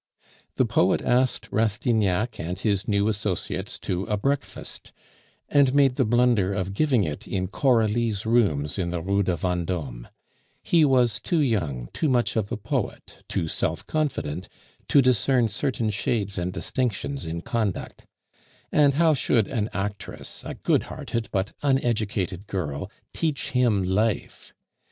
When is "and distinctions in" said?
16.39-17.41